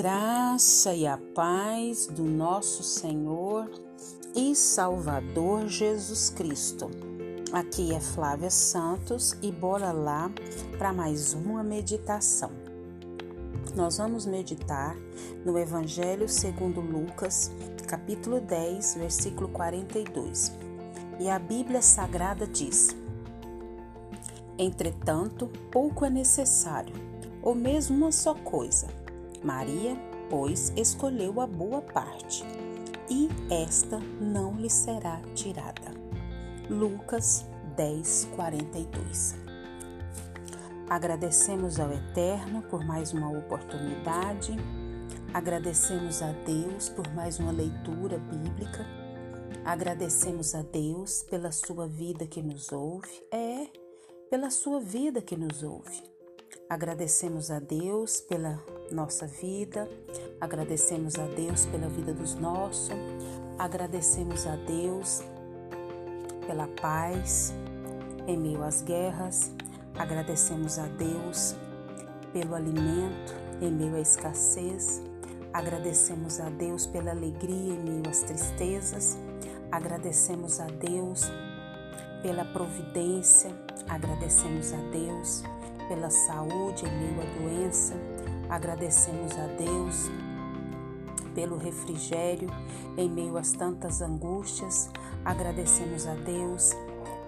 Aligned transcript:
graça 0.00 0.94
e 0.94 1.06
a 1.06 1.18
paz 1.34 2.06
do 2.06 2.24
nosso 2.24 2.82
Senhor 2.82 3.70
e 4.34 4.54
Salvador 4.54 5.68
Jesus 5.68 6.30
Cristo. 6.30 6.90
Aqui 7.52 7.94
é 7.94 8.00
Flávia 8.00 8.48
Santos 8.48 9.36
e 9.42 9.52
bora 9.52 9.92
lá 9.92 10.30
para 10.78 10.90
mais 10.90 11.34
uma 11.34 11.62
meditação. 11.62 12.50
Nós 13.76 13.98
vamos 13.98 14.24
meditar 14.24 14.96
no 15.44 15.58
Evangelho 15.58 16.30
segundo 16.30 16.80
Lucas, 16.80 17.50
capítulo 17.86 18.40
10, 18.40 18.94
versículo 18.94 19.50
42. 19.50 20.54
E 21.18 21.28
a 21.28 21.38
Bíblia 21.38 21.82
Sagrada 21.82 22.46
diz: 22.46 22.96
Entretanto, 24.58 25.46
pouco 25.70 26.06
é 26.06 26.08
necessário, 26.08 26.94
ou 27.42 27.54
mesmo 27.54 27.98
uma 27.98 28.10
só 28.10 28.32
coisa 28.32 28.99
Maria, 29.42 29.96
pois, 30.28 30.72
escolheu 30.76 31.40
a 31.40 31.46
boa 31.46 31.80
parte, 31.80 32.44
e 33.08 33.28
esta 33.50 33.98
não 34.20 34.54
lhe 34.56 34.68
será 34.70 35.20
tirada. 35.34 35.90
Lucas 36.68 37.46
10, 37.76 38.28
42. 38.36 39.34
Agradecemos 40.88 41.80
ao 41.80 41.90
Eterno 41.92 42.62
por 42.62 42.84
mais 42.84 43.12
uma 43.12 43.30
oportunidade, 43.30 44.56
agradecemos 45.32 46.22
a 46.22 46.32
Deus 46.32 46.88
por 46.88 47.08
mais 47.14 47.38
uma 47.38 47.52
leitura 47.52 48.18
bíblica, 48.18 48.84
agradecemos 49.64 50.54
a 50.54 50.62
Deus 50.62 51.22
pela 51.22 51.50
sua 51.50 51.86
vida 51.86 52.26
que 52.26 52.42
nos 52.42 52.70
ouve, 52.72 53.10
é, 53.32 53.68
pela 54.28 54.50
sua 54.50 54.80
vida 54.80 55.22
que 55.22 55.36
nos 55.36 55.62
ouve. 55.62 56.02
Agradecemos 56.68 57.50
a 57.50 57.58
Deus 57.58 58.20
pela 58.20 58.58
nossa 58.90 59.26
vida, 59.26 59.88
agradecemos 60.40 61.18
a 61.18 61.26
Deus 61.26 61.66
pela 61.66 61.88
vida 61.88 62.12
dos 62.12 62.34
nossos, 62.34 62.90
agradecemos 63.58 64.46
a 64.46 64.56
Deus 64.56 65.22
pela 66.46 66.66
paz 66.80 67.52
em 68.26 68.36
meio 68.36 68.62
às 68.62 68.82
guerras, 68.82 69.50
agradecemos 69.96 70.78
a 70.78 70.86
Deus 70.86 71.56
pelo 72.32 72.54
alimento 72.54 73.34
em 73.60 73.70
meio 73.70 73.96
à 73.96 74.00
escassez, 74.00 75.02
agradecemos 75.52 76.40
a 76.40 76.48
Deus 76.50 76.86
pela 76.86 77.10
alegria 77.10 77.74
em 77.74 77.78
meio 77.78 78.08
às 78.08 78.22
tristezas, 78.22 79.18
agradecemos 79.70 80.60
a 80.60 80.66
Deus 80.66 81.30
pela 82.22 82.44
providência, 82.44 83.50
agradecemos 83.88 84.72
a 84.72 84.78
Deus 84.92 85.42
pela 85.90 86.08
saúde 86.08 86.86
em 86.86 86.98
meio 86.98 87.20
à 87.20 87.38
doença, 87.38 87.96
Agradecemos 88.50 89.38
a 89.38 89.46
Deus 89.46 90.10
pelo 91.36 91.56
refrigério 91.56 92.50
em 92.98 93.08
meio 93.08 93.38
às 93.38 93.52
tantas 93.52 94.02
angústias. 94.02 94.90
Agradecemos 95.24 96.04
a 96.04 96.14
Deus 96.14 96.72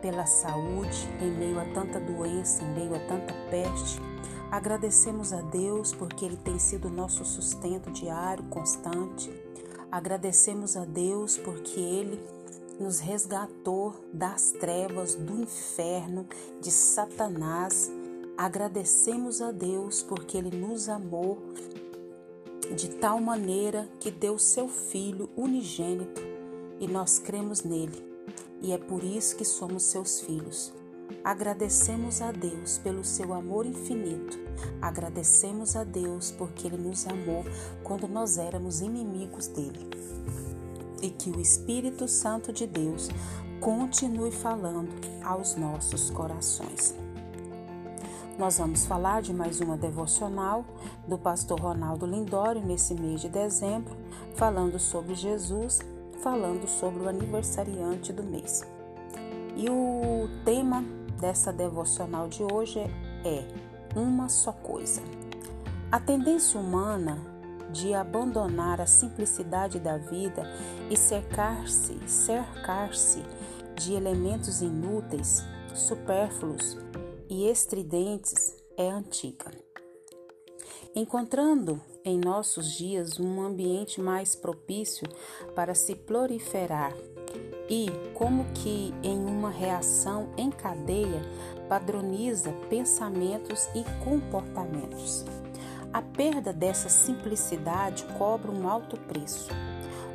pela 0.01 0.27
saúde 0.27 1.09
em 1.21 1.31
meio 1.31 1.61
a 1.61 1.65
tanta 1.67 2.01
doença, 2.01 2.65
em 2.65 2.75
meio 2.75 2.97
a 2.97 2.99
tanta 2.99 3.33
peste. 3.49 4.01
Agradecemos 4.51 5.33
a 5.33 5.41
Deus 5.43 5.95
porque 5.95 6.25
Ele 6.25 6.37
tem 6.37 6.59
sido 6.59 6.91
nosso 6.91 7.25
sustento 7.25 7.89
diário, 7.93 8.43
constante. 8.47 9.33
Agradecemos 9.93 10.77
a 10.77 10.85
Deus 10.85 11.39
porque 11.39 11.79
Ele 11.79 12.21
nos 12.81 12.99
resgatou 12.99 13.95
das 14.13 14.51
trevas, 14.51 15.15
do 15.15 15.41
inferno, 15.41 16.27
de 16.61 16.73
Satanás 16.73 17.89
Agradecemos 18.43 19.41
a 19.41 19.53
Deus 19.53 20.03
porque 20.03 20.37
Ele 20.37 20.51
nos 20.51 20.89
amou 20.89 21.39
de 22.75 22.89
tal 22.89 23.21
maneira 23.21 23.89
que 24.01 24.11
deu 24.11 24.37
seu 24.37 24.67
Filho 24.67 25.31
unigênito 25.37 26.21
e 26.81 26.89
nós 26.89 27.21
cremos 27.21 27.63
nele, 27.63 28.05
e 28.61 28.73
é 28.73 28.79
por 28.79 29.05
isso 29.05 29.37
que 29.37 29.45
somos 29.45 29.85
seus 29.85 30.23
filhos. 30.23 30.73
Agradecemos 31.23 32.21
a 32.21 32.33
Deus 32.33 32.79
pelo 32.79 33.05
seu 33.05 33.33
amor 33.33 33.65
infinito. 33.65 34.37
Agradecemos 34.81 35.77
a 35.77 35.85
Deus 35.85 36.33
porque 36.33 36.67
Ele 36.67 36.79
nos 36.79 37.07
amou 37.07 37.45
quando 37.85 38.09
nós 38.09 38.39
éramos 38.39 38.81
inimigos 38.81 39.47
dele. 39.47 39.89
E 41.01 41.11
que 41.11 41.31
o 41.31 41.41
Espírito 41.41 42.09
Santo 42.09 42.53
de 42.53 42.67
Deus 42.67 43.09
continue 43.61 44.33
falando 44.33 44.91
aos 45.23 45.55
nossos 45.55 46.11
corações. 46.11 46.93
Nós 48.39 48.57
vamos 48.57 48.87
falar 48.87 49.21
de 49.21 49.33
mais 49.33 49.61
uma 49.61 49.77
devocional 49.77 50.65
do 51.07 51.19
pastor 51.19 51.61
Ronaldo 51.61 52.07
Lindório 52.07 52.65
nesse 52.65 52.95
mês 52.95 53.21
de 53.21 53.29
dezembro, 53.29 53.95
falando 54.37 54.79
sobre 54.79 55.15
Jesus, 55.15 55.81
falando 56.23 56.67
sobre 56.67 57.03
o 57.03 57.09
aniversariante 57.09 58.11
do 58.11 58.23
mês. 58.23 58.63
E 59.55 59.69
o 59.69 60.29
tema 60.47 60.83
dessa 61.21 61.53
devocional 61.53 62.27
de 62.27 62.43
hoje 62.43 62.81
é 63.23 63.47
uma 63.95 64.31
só 64.31 64.53
coisa. 64.53 65.03
A 65.91 66.01
tendência 66.01 66.59
humana 66.59 67.19
de 67.71 67.93
abandonar 67.93 68.81
a 68.81 68.87
simplicidade 68.87 69.79
da 69.79 69.99
vida 69.99 70.43
e 70.91 70.97
cercar-se, 70.97 71.99
cercar-se 72.09 73.23
de 73.77 73.93
elementos 73.93 74.63
inúteis, 74.63 75.45
supérfluos, 75.75 76.79
e 77.33 77.49
estridentes 77.49 78.55
é 78.77 78.91
antiga. 78.91 79.51
Encontrando 80.95 81.81
em 82.05 82.19
nossos 82.19 82.77
dias 82.77 83.19
um 83.19 83.41
ambiente 83.41 84.03
mais 84.03 84.37
propício 84.37 85.09
para 85.55 85.75
se 85.75 85.95
proliferar 85.95 86.93
e, 87.71 87.87
como 88.13 88.45
que 88.53 88.93
em 89.03 89.19
uma 89.19 89.49
reação 89.49 90.29
em 90.37 90.51
cadeia, 90.51 91.23
padroniza 91.71 92.53
pensamentos 92.69 93.67
e 93.75 93.83
comportamentos. 94.05 95.25
A 95.91 96.03
perda 96.03 96.53
dessa 96.53 96.91
simplicidade 96.91 98.05
cobra 98.19 98.51
um 98.51 98.69
alto 98.69 98.99
preço. 98.99 99.49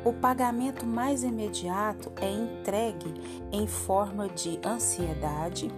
O 0.04 0.12
pagamento 0.12 0.86
mais 0.86 1.24
imediato 1.24 2.12
é 2.20 2.30
entregue 2.30 3.12
em 3.50 3.66
forma 3.66 4.28
de 4.28 4.60
ansiedade, 4.64 5.68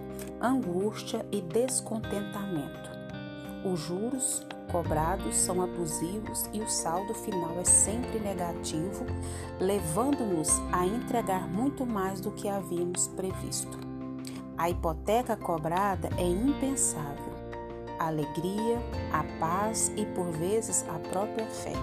angústia 0.41 1.25
e 1.31 1.39
descontentamento. 1.41 2.89
Os 3.63 3.79
juros 3.79 4.45
cobrados 4.71 5.35
são 5.35 5.61
abusivos 5.61 6.49
e 6.51 6.61
o 6.61 6.69
saldo 6.69 7.13
final 7.13 7.59
é 7.59 7.63
sempre 7.63 8.19
negativo, 8.19 9.05
levando-nos 9.59 10.49
a 10.71 10.85
entregar 10.85 11.47
muito 11.47 11.85
mais 11.85 12.19
do 12.19 12.31
que 12.31 12.47
havíamos 12.47 13.07
previsto. 13.09 13.77
A 14.57 14.69
hipoteca 14.69 15.35
cobrada 15.35 16.09
é 16.17 16.27
impensável. 16.27 17.31
A 17.99 18.07
alegria, 18.07 18.79
a 19.13 19.23
paz 19.39 19.91
e 19.95 20.05
por 20.07 20.31
vezes 20.31 20.83
a 20.89 20.97
própria 21.09 21.45
fé. 21.45 21.73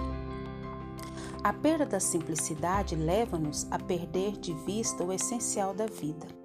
A 1.41 1.53
perda 1.53 1.85
da 1.85 1.99
simplicidade 1.99 2.95
leva-nos 2.95 3.65
a 3.71 3.79
perder 3.79 4.33
de 4.33 4.53
vista 4.53 5.03
o 5.03 5.13
essencial 5.13 5.73
da 5.73 5.85
vida 5.85 6.38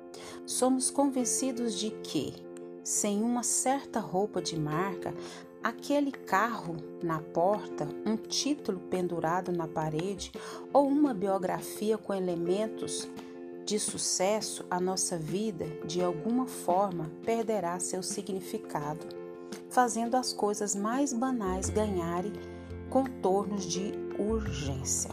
somos 0.47 0.91
convencidos 0.91 1.79
de 1.79 1.91
que, 1.91 2.35
sem 2.83 3.23
uma 3.23 3.43
certa 3.43 4.01
roupa 4.01 4.43
de 4.43 4.59
marca, 4.59 5.15
aquele 5.63 6.13
carro 6.13 6.77
na 7.03 7.21
porta, 7.21 7.89
um 8.05 8.17
título 8.17 8.79
pendurado 8.91 9.51
na 9.51 9.67
parede 9.67 10.31
ou 10.73 10.87
uma 10.87 11.15
biografia 11.15 11.97
com 11.97 12.13
elementos 12.13 13.09
de 13.65 13.79
sucesso, 13.79 14.67
a 14.71 14.79
nossa 14.79 15.17
vida, 15.17 15.65
de 15.87 16.03
alguma 16.03 16.47
forma, 16.47 17.11
perderá 17.25 17.79
seu 17.79 18.03
significado, 18.03 19.07
fazendo 19.71 20.17
as 20.17 20.35
coisas 20.35 20.75
mais 20.75 21.15
banais 21.15 21.71
ganharem 21.71 22.33
contornos 22.91 23.65
de 23.65 23.93
urgência. 24.19 25.11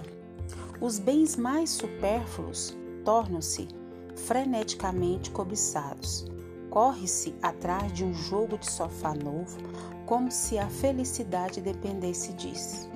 Os 0.81 0.99
bens 0.99 1.37
mais 1.37 1.69
supérfluos 1.69 2.75
tornam-se 3.05 3.67
freneticamente 4.15 5.31
cobiçados. 5.31 6.25
Corre-se 6.69 7.35
atrás 7.41 7.91
de 7.91 8.03
um 8.03 8.13
jogo 8.13 8.57
de 8.57 8.71
sofá 8.71 9.13
novo, 9.13 9.57
como 10.05 10.31
se 10.31 10.57
a 10.57 10.67
felicidade 10.67 11.61
dependesse 11.61 12.33
disso. 12.33 12.89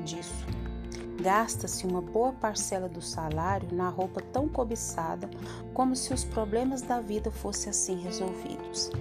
Gasta-se 1.21 1.85
uma 1.85 2.01
boa 2.01 2.33
parcela 2.33 2.87
do 2.87 3.01
salário 3.01 3.67
na 3.73 3.89
roupa 3.89 4.21
tão 4.21 4.47
cobiçada, 4.47 5.29
como 5.73 5.95
se 5.95 6.13
os 6.13 6.23
problemas 6.23 6.81
da 6.81 7.01
vida 7.01 7.31
fossem 7.31 7.69
assim 7.69 7.99
resolvidos. 7.99 8.91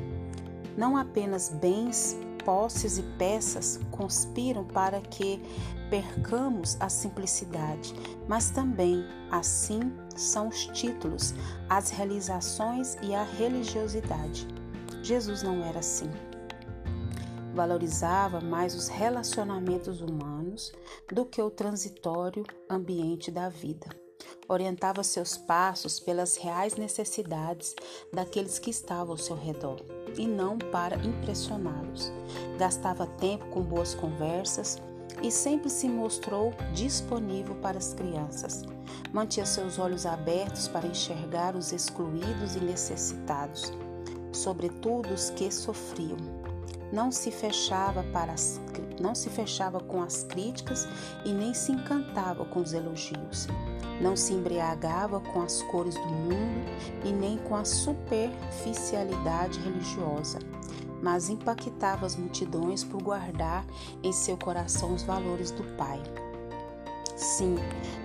Não 0.76 0.96
apenas 0.96 1.50
bens, 1.50 2.16
posses 2.44 2.99
e 2.99 3.02
peças 3.19 3.81
conspiram 3.91 4.64
para 4.64 5.00
que 5.00 5.41
percamos 5.91 6.76
a 6.81 6.88
simplicidade, 6.88 7.94
mas 8.29 8.50
também, 8.50 9.05
assim, 9.31 9.93
são 10.17 10.49
os 10.49 10.67
títulos, 10.67 11.35
as 11.69 11.91
realizações 11.91 12.96
e 13.02 13.14
a 13.14 13.23
religiosidade. 13.23 14.46
Jesus 15.02 15.43
não 15.43 15.62
era 15.64 15.81
assim. 15.81 16.11
Valorizava 17.55 18.41
mais 18.41 18.75
os 18.75 18.88
relacionamentos 18.88 20.00
humanos 20.00 20.73
do 21.12 21.25
que 21.25 21.40
o 21.40 21.50
transitório 21.50 22.44
ambiente 22.69 23.31
da 23.31 23.49
vida. 23.49 23.87
Orientava 24.49 25.02
seus 25.02 25.37
passos 25.37 26.00
pelas 26.00 26.37
reais 26.37 26.75
necessidades 26.75 27.75
daqueles 28.12 28.58
que 28.58 28.70
estavam 28.70 29.12
ao 29.12 29.19
seu 29.19 29.37
redor 29.37 30.04
e 30.16 30.26
não 30.26 30.58
para 30.58 30.96
impressioná-los. 30.96 32.12
Gastava 32.58 33.06
tempo 33.06 33.46
com 33.46 33.62
boas 33.62 33.94
conversas 33.94 34.81
e 35.22 35.31
sempre 35.31 35.70
se 35.70 35.88
mostrou 35.88 36.52
disponível 36.72 37.55
para 37.56 37.78
as 37.78 37.94
crianças. 37.94 38.62
Mantinha 39.12 39.46
seus 39.46 39.78
olhos 39.78 40.06
abertos 40.06 40.69
para 40.69 40.87
enxergar 40.87 41.55
os 41.55 41.72
excluídos 41.72 42.56
e 42.56 42.61
necessitados, 42.61 43.72
sobretudo 44.32 45.12
os 45.14 45.31
que 45.31 45.50
sofriam. 45.50 46.44
Não 46.93 47.11
se 47.11 47.31
fechava 47.31 48.03
para 48.13 48.33
as, 48.33 48.61
não 49.01 49.15
se 49.15 49.29
fechava 49.31 49.81
com 49.81 50.03
as 50.03 50.25
críticas 50.25 50.87
e 51.25 51.33
nem 51.33 51.53
se 51.53 51.73
encantava 51.73 52.45
com 52.45 52.61
os 52.61 52.73
elogios. 52.73 53.47
Não 54.01 54.17
se 54.17 54.33
embriagava 54.33 55.21
com 55.21 55.43
as 55.43 55.63
cores 55.63 55.95
do 55.95 56.09
mundo 56.09 56.65
e 57.05 57.13
nem 57.13 57.39
com 57.39 57.55
a 57.55 57.65
superficialidade 57.65 59.61
religiosa, 59.61 60.39
mas 61.03 61.29
impactava 61.29 62.05
as 62.05 62.17
multidões 62.17 62.83
por 62.83 63.03
guardar 63.03 63.65
em 64.03 64.13
seu 64.13 64.37
coração 64.37 64.95
os 64.95 65.03
valores 65.03 65.51
do 65.51 65.63
Pai. 65.77 66.03
Sim, 67.17 67.57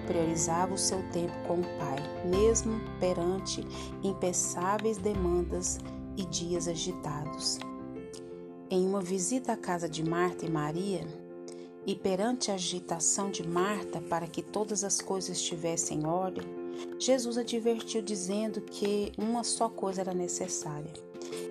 priorizava 0.06 0.74
o 0.74 0.78
seu 0.78 1.02
tempo 1.12 1.34
com 1.48 1.56
o 1.56 1.78
Pai, 1.80 1.98
mesmo 2.26 2.80
perante 3.00 3.66
impensáveis 4.04 4.98
demandas 4.98 5.80
e 6.16 6.26
dias 6.26 6.68
agitados. 6.68 7.60
Em 8.72 8.86
uma 8.86 9.02
visita 9.02 9.54
à 9.54 9.58
casa 9.58 9.90
de 9.90 10.04
Marta 10.04 10.46
e 10.46 10.50
Maria, 10.50 11.02
e 11.88 11.96
perante 11.96 12.52
a 12.52 12.54
agitação 12.54 13.32
de 13.32 13.48
Marta 13.48 14.00
para 14.00 14.28
que 14.28 14.44
todas 14.44 14.84
as 14.84 15.02
coisas 15.02 15.38
estivessem 15.38 16.02
em 16.02 16.06
ordem, 16.06 16.46
Jesus 17.00 17.40
advertiu 17.40 18.00
dizendo 18.00 18.62
que 18.62 19.12
uma 19.18 19.44
só 19.44 19.70
coisa 19.70 20.02
era 20.02 20.14
necessária. 20.14 20.94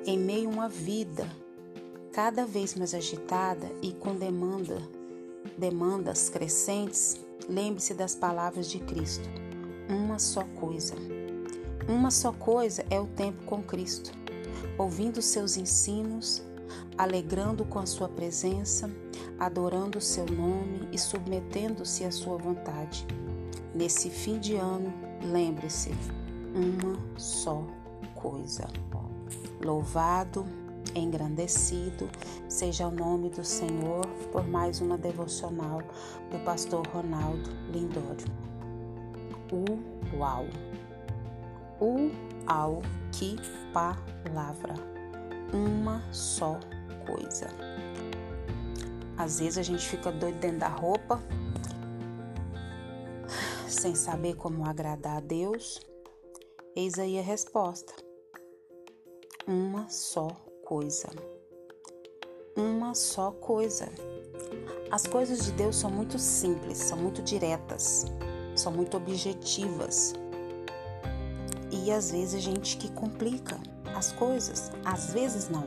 Em 0.07 0.17
meio 0.17 0.49
a 0.49 0.53
uma 0.53 0.69
vida 0.69 1.29
cada 2.13 2.47
vez 2.47 2.77
mais 2.77 2.95
agitada 2.95 3.69
e 3.83 3.93
com 3.93 4.15
demanda, 4.15 4.81
demandas 5.57 6.29
crescentes, 6.29 7.17
lembre-se 7.49 7.95
das 7.95 8.15
palavras 8.15 8.71
de 8.71 8.79
Cristo. 8.79 9.29
Uma 9.89 10.21
só 10.21 10.45
coisa. 10.61 10.95
Uma 11.89 12.13
só 12.13 12.33
coisa 12.33 12.85
é 12.91 13.01
o 13.01 13.07
tempo 13.09 13.45
com 13.45 13.61
Cristo, 13.61 14.13
ouvindo 14.79 15.21
seus 15.21 15.57
ensinos, 15.57 16.43
alegrando 16.97 17.65
com 17.65 17.79
a 17.79 17.87
sua 17.87 18.09
presença, 18.09 18.91
adorando 19.39 19.99
o 19.99 20.03
seu 20.03 20.27
nome 20.27 20.89
e 20.93 20.99
submetendo-se 20.99 22.05
à 22.05 22.11
sua 22.11 22.37
vontade. 22.37 23.07
Nesse 23.75 24.11
fim 24.11 24.39
de 24.39 24.57
ano, 24.57 24.93
lembre-se, 25.31 25.91
uma 26.55 26.99
só 27.17 27.65
coisa. 28.15 28.67
Louvado, 29.63 30.45
engrandecido 30.95 32.09
seja 32.49 32.89
o 32.89 32.91
nome 32.91 33.29
do 33.31 33.45
Senhor 33.45 34.07
por 34.33 34.47
mais 34.47 34.81
uma 34.81 34.97
devocional 34.97 35.83
do 36.31 36.39
pastor 36.45 36.87
Ronaldo 36.89 37.51
Lindório. 37.73 38.27
Uau! 40.15 40.47
Uau, 41.81 42.83
que 43.13 43.37
palavra! 43.73 44.98
Uma 45.53 46.03
só 46.13 46.59
coisa. 47.07 47.49
Às 49.17 49.41
vezes 49.41 49.59
a 49.59 49.63
gente 49.63 49.87
fica 49.89 50.13
doido 50.13 50.39
dentro 50.39 50.59
da 50.59 50.69
roupa, 50.69 51.21
sem 53.67 53.95
saber 53.95 54.37
como 54.37 54.65
agradar 54.65 55.17
a 55.17 55.21
Deus. 55.21 55.81
Eis 56.77 56.99
aí 56.99 57.19
a 57.19 57.23
resposta. 57.23 57.93
Uma 59.47 59.89
só 59.89 60.29
coisa. 60.65 61.09
Uma 62.57 62.95
só 62.95 63.31
coisa. 63.31 63.89
As 64.91 65.07
coisas 65.07 65.45
de 65.45 65.53
Deus 65.53 65.77
são 65.77 65.91
muito 65.91 66.19
simples, 66.19 66.79
são 66.79 66.97
muito 66.97 67.23
diretas, 67.23 68.05
são 68.55 68.73
muito 68.73 68.97
objetivas. 68.97 70.15
E 71.85 71.91
às 71.91 72.11
vezes 72.11 72.35
a 72.35 72.39
gente 72.39 72.77
que 72.77 72.91
complica 72.93 73.59
as 73.95 74.13
coisas, 74.13 74.71
às 74.85 75.13
vezes 75.13 75.49
não. 75.49 75.65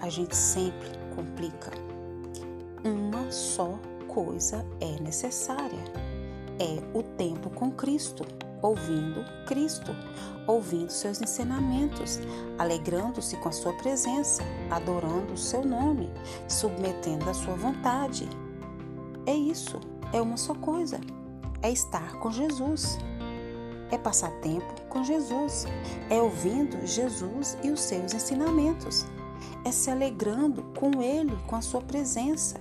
A 0.00 0.08
gente 0.08 0.36
sempre 0.36 0.88
complica 1.14 1.70
uma 2.84 3.30
só 3.30 3.78
coisa 4.08 4.64
é 4.80 5.00
necessária: 5.00 5.84
é 6.58 6.82
o 6.96 7.02
tempo 7.02 7.50
com 7.50 7.70
Cristo, 7.70 8.24
ouvindo 8.60 9.24
Cristo, 9.46 9.94
ouvindo 10.46 10.90
seus 10.90 11.20
ensinamentos, 11.20 12.20
alegrando-se 12.58 13.36
com 13.36 13.48
a 13.48 13.52
sua 13.52 13.72
presença, 13.74 14.42
adorando 14.70 15.34
o 15.34 15.38
seu 15.38 15.64
nome, 15.64 16.10
submetendo 16.48 17.28
a 17.28 17.34
sua 17.34 17.54
vontade. 17.54 18.28
É 19.26 19.34
isso, 19.34 19.78
é 20.12 20.20
uma 20.20 20.36
só 20.36 20.54
coisa: 20.54 21.00
é 21.62 21.70
estar 21.70 22.14
com 22.18 22.30
Jesus. 22.30 22.98
É 23.92 23.98
passar 23.98 24.32
tempo 24.40 24.74
com 24.88 25.04
Jesus, 25.04 25.66
é 26.08 26.20
ouvindo 26.20 26.84
Jesus 26.86 27.58
e 27.62 27.70
os 27.70 27.80
seus 27.80 28.14
ensinamentos, 28.14 29.04
é 29.64 29.70
se 29.70 29.90
alegrando 29.90 30.64
com 30.78 31.02
Ele, 31.02 31.36
com 31.46 31.56
a 31.56 31.60
sua 31.60 31.82
presença, 31.82 32.58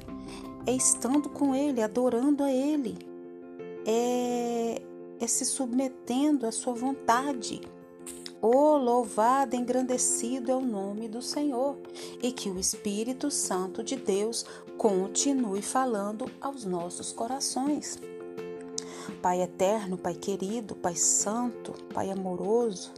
é 0.67 0.73
estando 0.73 1.29
com 1.29 1.55
Ele, 1.55 1.81
adorando 1.81 2.43
a 2.43 2.51
Ele, 2.51 2.97
é, 3.85 4.81
é 5.21 5.27
se 5.27 5.45
submetendo 5.45 6.45
à 6.45 6.51
sua 6.51 6.73
vontade. 6.73 7.61
Oh, 8.41 8.75
louvado, 8.75 9.55
engrandecido 9.55 10.51
é 10.51 10.55
o 10.55 10.61
nome 10.61 11.07
do 11.07 11.21
Senhor, 11.21 11.77
e 12.21 12.31
que 12.31 12.49
o 12.49 12.59
Espírito 12.59 13.31
Santo 13.31 13.83
de 13.83 13.95
Deus 13.95 14.45
continue 14.77 15.61
falando 15.61 16.25
aos 16.41 16.65
nossos 16.65 17.13
corações. 17.13 17.99
Pai 19.21 19.41
eterno, 19.41 19.97
Pai 19.97 20.13
querido, 20.13 20.75
Pai 20.75 20.95
santo, 20.95 21.73
Pai 21.93 22.11
amoroso, 22.11 22.91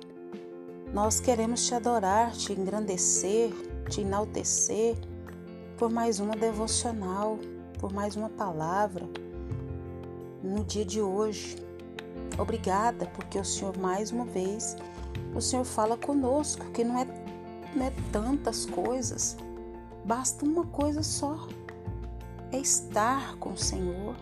nós 0.94 1.20
queremos 1.20 1.66
te 1.66 1.74
adorar, 1.74 2.32
te 2.34 2.54
engrandecer, 2.54 3.52
te 3.90 4.02
enaltecer 4.02 4.96
por 5.78 5.90
mais 5.90 6.20
uma 6.20 6.36
devocional, 6.36 7.40
por 7.80 7.92
mais 7.92 8.16
uma 8.16 8.30
palavra 8.30 9.10
no 10.44 10.64
dia 10.64 10.86
de 10.86 11.02
hoje. 11.02 11.56
Obrigada, 12.38 13.08
porque 13.16 13.40
o 13.40 13.44
Senhor, 13.44 13.78
mais 13.78 14.12
uma 14.12 14.26
vez, 14.26 14.76
o 15.34 15.42
Senhor 15.42 15.64
fala 15.64 15.98
conosco, 15.98 16.66
que 16.72 16.84
não 16.84 17.00
é, 17.00 17.08
não 17.76 17.86
é 17.86 17.94
tantas 18.12 18.66
coisas, 18.66 19.36
basta 20.06 20.46
uma 20.46 20.66
coisa 20.66 21.02
só: 21.02 21.48
é 22.52 22.60
estar 22.60 23.36
com 23.38 23.54
o 23.54 23.58
Senhor, 23.58 24.16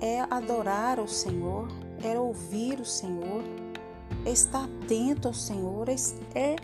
é 0.00 0.20
adorar 0.30 1.00
o 1.00 1.08
Senhor, 1.08 1.68
é 2.02 2.18
ouvir 2.18 2.80
o 2.80 2.84
Senhor, 2.84 3.42
é 4.24 4.30
estar 4.30 4.64
atento 4.64 5.28
ao 5.28 5.34
Senhor, 5.34 5.88
é, 5.88 5.96
é, 6.34 6.56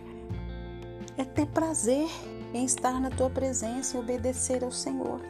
é 1.17 1.23
ter 1.23 1.45
prazer 1.47 2.07
em 2.53 2.65
estar 2.65 2.99
na 3.01 3.09
tua 3.09 3.29
presença 3.29 3.97
e 3.97 3.99
obedecer 3.99 4.63
ao 4.63 4.71
Senhor. 4.71 5.21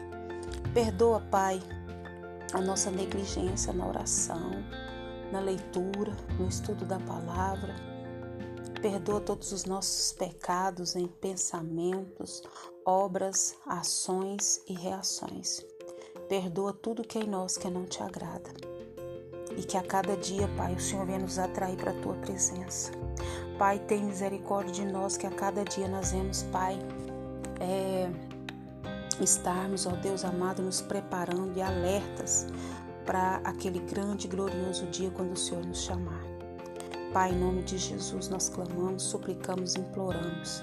Perdoa, 0.72 1.20
Pai, 1.30 1.60
a 2.52 2.60
nossa 2.60 2.90
negligência 2.90 3.72
na 3.72 3.86
oração, 3.86 4.50
na 5.32 5.40
leitura, 5.40 6.16
no 6.38 6.48
estudo 6.48 6.84
da 6.84 6.98
palavra. 7.00 7.74
Perdoa 8.80 9.20
todos 9.20 9.52
os 9.52 9.64
nossos 9.64 10.12
pecados 10.12 10.94
em 10.94 11.08
pensamentos, 11.08 12.42
obras, 12.84 13.56
ações 13.66 14.62
e 14.68 14.74
reações. 14.74 15.64
Perdoa 16.28 16.72
tudo 16.72 17.04
que 17.04 17.18
é 17.18 17.22
em 17.22 17.28
nós 17.28 17.56
que 17.56 17.70
não 17.70 17.84
te 17.84 18.02
agrada. 18.02 18.50
E 19.56 19.62
que 19.62 19.76
a 19.76 19.82
cada 19.82 20.16
dia, 20.16 20.48
Pai, 20.56 20.74
o 20.74 20.80
Senhor 20.80 21.06
venha 21.06 21.20
nos 21.20 21.38
atrair 21.38 21.76
para 21.76 21.92
a 21.92 22.00
tua 22.00 22.14
presença. 22.14 22.90
Pai, 23.58 23.78
tem 23.78 24.04
misericórdia 24.04 24.72
de 24.72 24.84
nós 24.84 25.16
que 25.16 25.26
a 25.26 25.30
cada 25.30 25.64
dia 25.64 25.88
nós 25.88 26.12
vemos, 26.12 26.42
Pai, 26.44 26.78
é, 27.60 28.10
estarmos, 29.20 29.86
ó 29.86 29.92
Deus 29.92 30.24
amado, 30.24 30.62
nos 30.62 30.80
preparando 30.80 31.56
e 31.56 31.62
alertas 31.62 32.46
para 33.06 33.36
aquele 33.44 33.78
grande 33.78 34.26
e 34.26 34.30
glorioso 34.30 34.84
dia 34.86 35.10
quando 35.10 35.32
o 35.32 35.36
Senhor 35.36 35.64
nos 35.64 35.82
chamar. 35.82 36.24
Pai, 37.12 37.30
em 37.30 37.38
nome 37.38 37.62
de 37.62 37.78
Jesus, 37.78 38.28
nós 38.28 38.48
clamamos, 38.48 39.04
suplicamos, 39.04 39.76
imploramos. 39.76 40.62